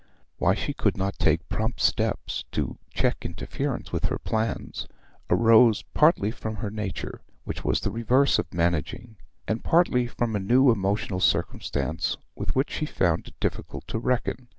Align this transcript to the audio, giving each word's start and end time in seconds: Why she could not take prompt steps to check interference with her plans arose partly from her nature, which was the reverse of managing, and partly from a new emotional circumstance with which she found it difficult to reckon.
Why 0.39 0.55
she 0.55 0.73
could 0.73 0.97
not 0.97 1.19
take 1.19 1.47
prompt 1.47 1.79
steps 1.79 2.43
to 2.53 2.79
check 2.91 3.23
interference 3.23 3.91
with 3.91 4.05
her 4.05 4.17
plans 4.17 4.87
arose 5.29 5.83
partly 5.93 6.31
from 6.31 6.55
her 6.55 6.71
nature, 6.71 7.21
which 7.43 7.63
was 7.63 7.81
the 7.81 7.91
reverse 7.91 8.39
of 8.39 8.51
managing, 8.51 9.17
and 9.47 9.63
partly 9.63 10.07
from 10.07 10.35
a 10.35 10.39
new 10.39 10.71
emotional 10.71 11.19
circumstance 11.19 12.17
with 12.33 12.55
which 12.55 12.71
she 12.71 12.87
found 12.87 13.27
it 13.27 13.39
difficult 13.39 13.87
to 13.89 13.99
reckon. 13.99 14.47